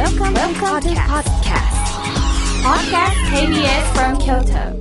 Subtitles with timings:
[0.00, 1.76] Welcome, Welcome to podcast.
[2.64, 4.80] Podcast KBS from Kyoto.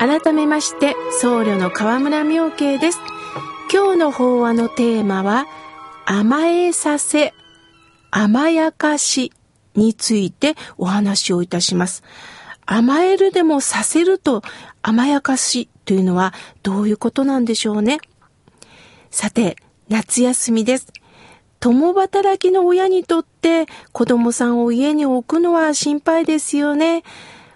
[0.00, 2.98] 改めまして僧侶の河村明慶です
[3.72, 5.46] 今日の法話のテーマは
[6.04, 7.32] 甘えさせ
[8.10, 9.32] 甘やかし
[9.76, 12.02] についてお話をいたします
[12.66, 14.42] 甘えるでもさせると
[14.82, 16.32] 甘やかしというのは
[16.62, 17.98] どういうことなんでしょうね
[19.10, 19.56] さて
[19.88, 20.86] 夏休みです
[21.58, 27.02] 共働きの親にとって子供さんを家に置くのは心配ですよね。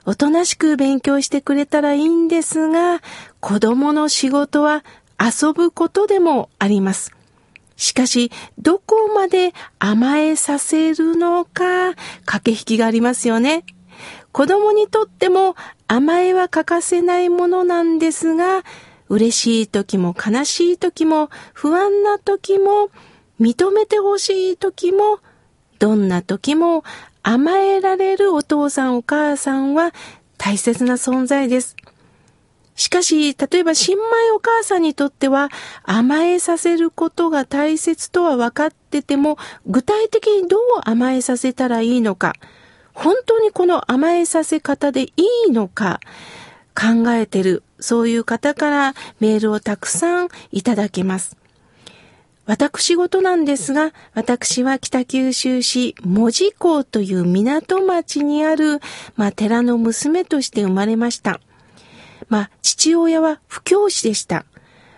[0.04, 3.00] おとなしく勉強してくれたらいいんですが、
[3.40, 4.84] 子供の仕事は
[5.18, 7.12] 遊ぶことでもあります。
[7.76, 11.94] しかし、どこまで甘えさせるのか、
[12.26, 13.64] 駆け引きがありますよね。
[14.34, 15.54] 子供にとっても
[15.86, 18.64] 甘えは欠かせないものなんですが、
[19.08, 22.90] 嬉しい時も悲しい時も不安な時も
[23.40, 25.20] 認めてほしい時も
[25.78, 26.82] どんな時も
[27.22, 29.92] 甘えられるお父さんお母さんは
[30.36, 31.76] 大切な存在です。
[32.74, 34.02] しかし、例えば新米
[34.34, 35.48] お母さんにとっては
[35.84, 42.32] 甘えさせることが大切とは分かってても、具体的にどう甘えさせたらいいのか、
[42.94, 45.12] 本当にこの甘えさせ方でい
[45.48, 46.00] いのか、
[46.74, 51.36] 考えてる、そういう方からメールをたくさんいただけます。
[52.46, 58.80] 私事なんですが、私は北九州市門司港という港町にある、
[59.16, 61.40] まあ、寺の娘として生まれました。
[62.28, 64.44] まあ、父親は布教師でした。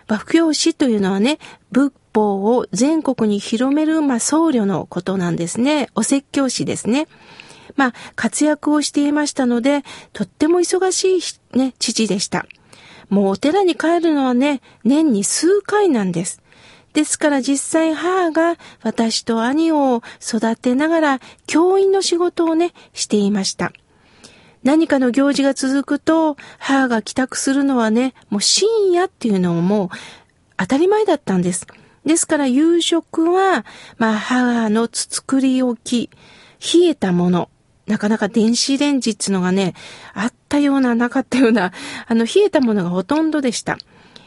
[0.07, 1.39] まあ、布教師というのはね、
[1.71, 5.89] 仏法を全国に広める、まあ、僧侶のことなんですね。
[5.95, 7.07] お説教師ですね。
[7.77, 11.19] まあ、活躍をしていましたので、とっても忙し
[11.53, 12.45] い、ね、父でした。
[13.09, 16.41] もうお寺に帰るのはね、年に数回なんです。
[16.93, 23.71] ですから実際母が私と兄を育てながら教員の仕事をね、していました。
[24.63, 29.89] 何かの行事が続くと母が帰宅するのはね、もう深夜っていうのももう
[30.57, 31.67] 当たり前だったんです。
[32.05, 33.65] ですから夕食は、
[33.97, 36.09] まあ母の作り置き、
[36.59, 37.49] 冷えたもの、
[37.87, 39.73] なかなか電子レンジっていうのがね、
[40.13, 41.71] あったような、なかったような、
[42.07, 43.77] あの、冷えたものがほとんどでした。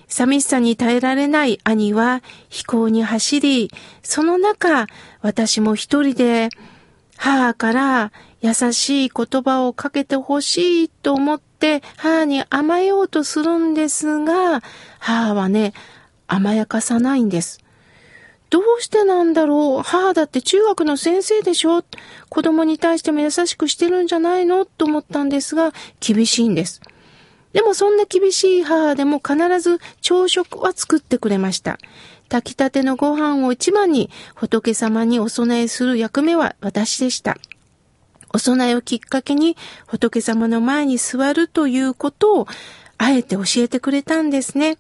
[0.09, 3.70] 寂しさに耐えられない兄は飛行に走り、
[4.03, 4.87] その中、
[5.20, 6.49] 私も一人で
[7.16, 14.62] 母から優しい言葉をかけてほしいと思って母に甘えようとするんですが、
[14.99, 15.75] 母はね、
[16.26, 17.60] 甘やかさないんです。
[18.50, 19.83] どうしてなんだろう？
[19.83, 21.84] 母だって中学の先生でしょ？
[22.28, 24.65] 子供に対しても優しくしてるんじゃないの？
[24.65, 26.81] と思ったんですが、厳しいんです。
[27.53, 31.78] でもそんな厳しい母でも必ず朝食は作ってくれました。
[32.28, 37.38] 炊きたてのご飯を一番に仏様にお供えする役目は私でした。
[38.32, 39.56] お供えをきっかけに
[39.87, 42.47] 仏様の前に座るということを
[42.99, 44.78] あえて教えてくれたんですね。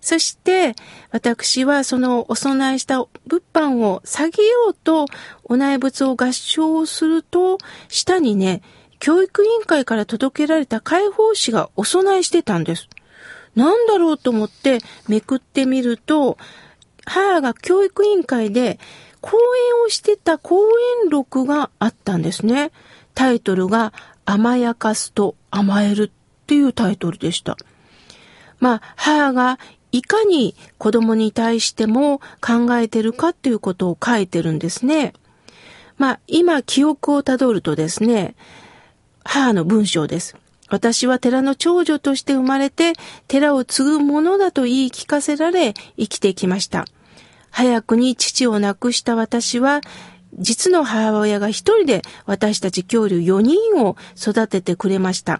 [0.00, 0.74] そして、
[1.10, 5.06] 私はそのお供えした物販を下げようと、
[5.44, 8.62] お内仏を合唱すると、下にね、
[9.00, 12.88] 教育委員会から届けられた解放誌がお供えしてたんです。
[13.54, 14.78] なんだろうと思って
[15.08, 16.38] めくってみると、
[17.04, 18.78] 母が教育委員会で
[19.20, 20.60] 講演をしてた講
[21.04, 22.70] 演録があったんですね。
[23.14, 23.92] タイトルが
[24.24, 27.56] 甘やかすと甘えるっていうタイトルでした。
[28.60, 29.58] まあ、母が
[29.92, 35.14] いかに子供に対しても考えてるかっていうことを書いてるんですね。
[35.96, 38.34] まあ、今記憶をたどるとですね、
[39.24, 40.36] 母の文章です。
[40.70, 42.92] 私は寺の長女として生まれて、
[43.26, 46.84] 寺を継ぐものだと言い聞かせられ、生きてきました。
[47.50, 49.80] 早くに父を亡くした私は、
[50.38, 55.38] 実の母親が一人で私たち恐竜4人を育ててくれました。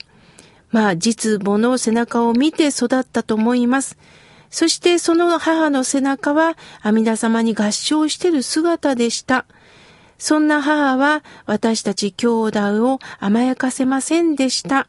[0.70, 3.96] まあ、実母の背中を見て育ったと思います。
[4.50, 9.44] そしてその母の背中は阿弥陀様に合唱している姿でした。
[10.18, 14.88] そんな母は私たち兄弟を甘やかせませんでした。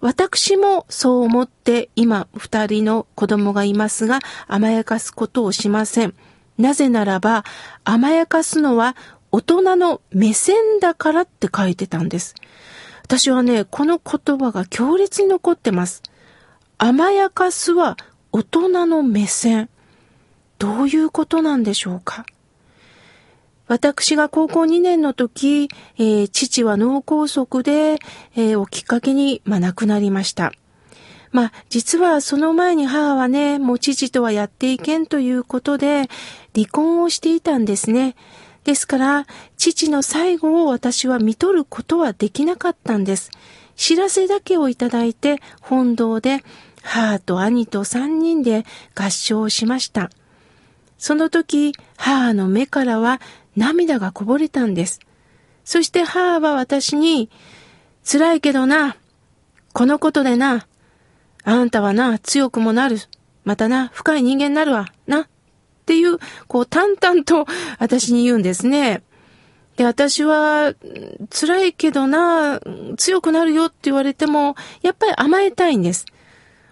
[0.00, 6.14] 私もそう思って今二人の子供がいますが甘やかすことをしません。
[6.56, 7.44] なぜならば
[7.84, 8.96] 甘やかすのは
[9.30, 12.34] 大人の目線だからって書いてたんです。
[13.04, 16.02] 私はね、この言葉が強烈に残ってます。
[16.78, 17.96] 甘やかすは
[18.32, 19.68] 大人の目線。
[20.58, 22.26] どういうことなんでしょうか？
[23.68, 27.98] 私が高校2年の時、えー、父は脳梗塞で、
[28.34, 30.52] えー、をきっかけに、まあ、亡くなりました。
[31.30, 36.08] まあ、実はその前に母はね、もう父とはやっていけんということで、
[36.54, 38.16] 離婚をしていたんですね。
[38.64, 39.26] ですから、
[39.58, 43.30] 父の最後を私は見とることはできなかったんです。
[43.76, 46.42] 知らせだけをいただいて、本堂で
[46.88, 48.64] 母と兄と三人で
[48.94, 50.10] 合唱しました。
[50.96, 53.20] その時、母の目からは
[53.56, 55.00] 涙がこぼれたんです。
[55.64, 57.28] そして母は私に、
[58.10, 58.96] 辛いけどな、
[59.74, 60.66] このことでな、
[61.44, 62.96] あんたはな、強くもなる。
[63.44, 64.86] またな、深い人間になるわ。
[65.06, 65.20] な。
[65.20, 65.26] っ
[65.84, 67.46] ていう、こう、淡々と
[67.78, 69.02] 私に言うんですね。
[69.76, 70.74] で、私は、
[71.30, 72.60] 辛いけどな、
[72.96, 76.06] 強くなるよって言われても、やっぱり甘えたいんです。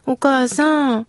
[0.06, 1.06] お母さん、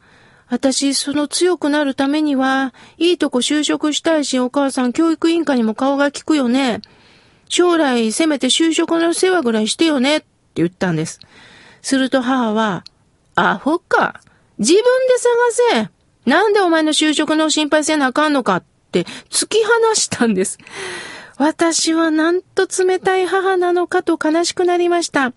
[0.50, 6.82] 私、その強くなるためには、いいとこ就職したいし、お母さん、教育委員会にも顔が利くよね。
[7.50, 11.20] 将来、せめて就職の世話ぐらいしてよね、って言ったんです。
[11.82, 12.84] すると母は、
[13.36, 14.22] アホか。
[14.58, 15.90] 自分で探せ。
[16.26, 20.58] なんでお前の就職の心配せなあかんのかって突き放したんです。
[21.38, 25.34] 私はなんと冷たい母なのかと悲しくなりました。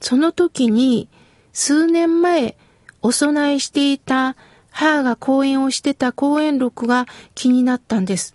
[0.00, 1.08] その時に、
[1.52, 2.56] 数年前、
[3.02, 4.36] お供えしていた
[4.70, 8.34] 母が講演をしてた講演録が気になったんです。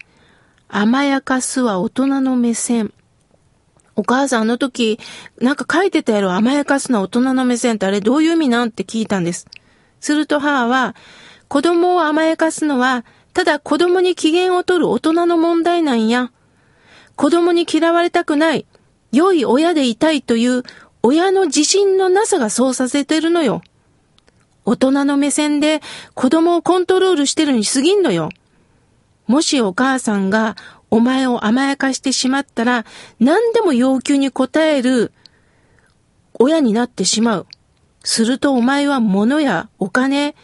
[0.68, 2.92] 甘やかすは大人の目線。
[3.96, 5.00] お母さんあの時、
[5.40, 9.48] なんか書いてたやろ、甘やかすのは大人の目線ってあれどういう意味なんって聞いたんです。
[10.02, 10.96] すると母は、
[11.48, 16.32] 子供を甘やかすのは、ただ子供に機嫌を取る大人の問題なんや。
[17.16, 18.66] 子供に嫌われたくない、
[19.14, 20.64] 良い親でいたいという
[21.02, 23.62] 親の自信のなさがそうさせてるのよ。
[24.66, 25.82] 大人の目線で
[26.16, 28.30] 子供をコントロールしてるに過ぎんのよ。
[29.28, 30.56] もしお母さんが
[30.92, 32.86] お前を甘やかしてしまったら
[33.20, 35.12] 何でも要求に応える
[36.34, 37.48] 親になってしまう。
[38.04, 40.36] するとお前は物やお金、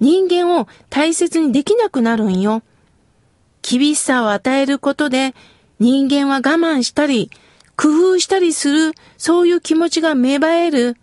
[0.00, 2.62] 人間を大切にできなくなるんよ。
[3.62, 5.34] 厳しさを与えることで
[5.80, 7.30] 人間は我慢したり、
[7.76, 10.96] 工夫したりする、そういう気持ちが芽生える。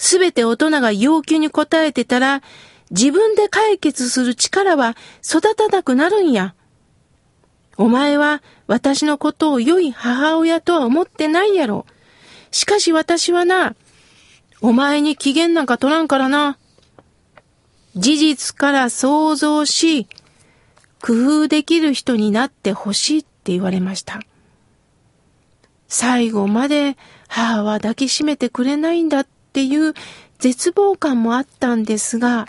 [0.00, 2.42] すべて大人が要求に応えてたら、
[2.90, 6.54] 自分で解決する力は育たなくなるんや。
[7.76, 11.84] お前は私のことを良い母親とは思ってないやろ。
[12.50, 13.74] しかし私はな、
[14.62, 16.56] お前に機嫌なんか取らんからな。
[17.94, 20.06] 事実から想像し、
[21.02, 24.22] 工夫できる人になってほしいって言われました。
[25.88, 26.96] 最後まで
[27.28, 29.94] 母は抱きしめてくれないんだっていう
[30.38, 32.46] 絶望感もあったんですが、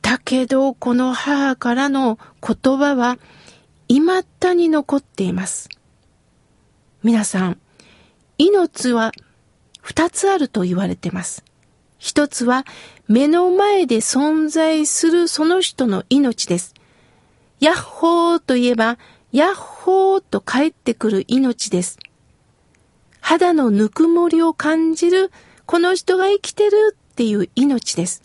[0.00, 3.18] だけどこの母からの言葉は
[3.88, 5.68] 未だに残っています。
[7.02, 7.60] 皆さん、
[8.38, 9.12] 命は
[9.82, 11.44] 二つあると言われてます。
[11.98, 12.64] 一つは
[13.08, 16.72] 目の前で存在するその人の命です。
[17.60, 18.98] ヤッホーと言えば、
[19.32, 21.98] ヤッホーと帰ってくる命です。
[23.20, 25.32] 肌のぬくもりを感じる、
[25.66, 28.22] この人が生きてるっていう命です。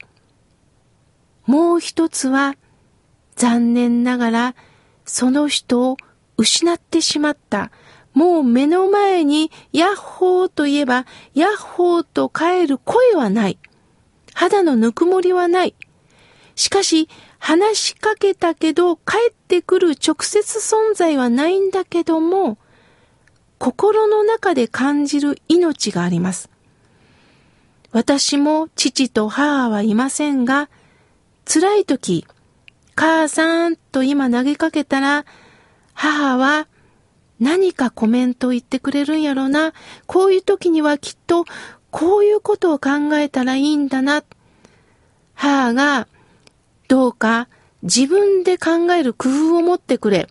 [1.47, 2.55] もう一つは、
[3.35, 4.55] 残念ながら、
[5.05, 5.97] その人を
[6.37, 7.71] 失ってしまった。
[8.13, 13.57] もう目の前に、ヤッホーと言えば、ヤッホーと帰る声はない。
[14.35, 15.73] 肌のぬくもりはない。
[16.53, 17.09] しかし、
[17.39, 22.59] 話しかけたけど、帰ってくる直接存在はないんだけども、
[23.57, 26.50] 心の中で感じる命があります。
[27.91, 30.69] 私も父と母はいませんが、
[31.45, 32.25] 辛い時、
[32.95, 35.25] 母さんと今投げかけたら、
[35.93, 36.67] 母は
[37.39, 39.73] 何かコメントを言ってくれるんやろな。
[40.05, 41.45] こういう時にはきっと
[41.89, 44.23] こういうことを考えたらいいんだな。
[45.33, 46.07] 母が
[46.87, 47.49] どうか
[47.83, 50.27] 自分で考える工夫を持ってくれ。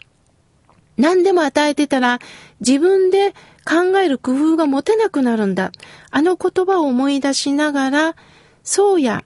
[0.96, 2.20] 何でも与えてたら
[2.60, 3.34] 自分で
[3.70, 5.70] 考える工夫が持てなくなるんだ。
[6.10, 8.16] あの言葉を思い出しながら、
[8.64, 9.22] そうや、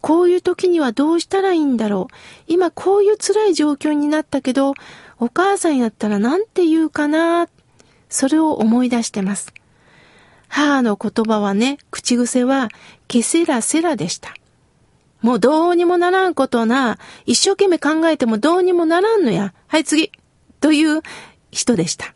[0.00, 2.14] こういう時にはどうしたらいいんだろう。
[2.46, 4.74] 今こういう辛い状況になったけど、
[5.18, 7.48] お母さんやったら何て言うかな。
[8.08, 9.52] それを思い出してます。
[10.46, 12.68] 母の言葉はね、口癖は、
[13.08, 14.32] ケセラセラでした。
[15.22, 19.54] もうどうにもならんことな、一生懸命考えてもどうにもならんのや。
[19.66, 20.12] はい次。
[20.60, 21.02] という
[21.50, 22.14] 人でした。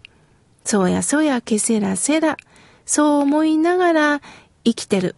[0.66, 2.37] そうやそうやけせらせら。
[2.85, 4.20] そう思いながら
[4.64, 5.14] 生きてる。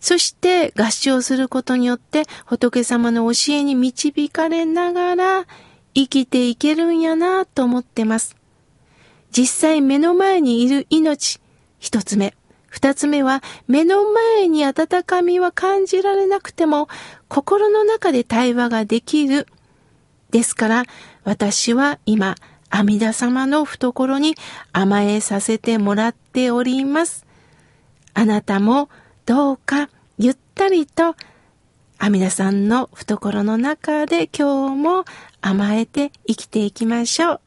[0.00, 5.46] そして合唱することによって仏様の教えに導かれながら
[5.94, 8.36] 生きていけるんやなと思ってます。
[9.30, 11.40] 実際目の前にいる命、
[11.78, 12.34] 一つ目。
[12.68, 16.88] 二つ目は、目の前に温かみは感じられなくても、
[17.28, 19.46] 心の中で対話ができる。
[20.30, 20.84] ですから、
[21.24, 22.34] 私は今、
[22.70, 24.34] 阿弥陀様の懐に
[24.72, 27.26] 甘えさせてもらっております。
[28.14, 28.88] あなたも
[29.24, 31.14] どうかゆったりと
[31.98, 35.04] 阿弥陀さんの懐の中で今日も
[35.40, 37.40] 甘えて生きていきましょう。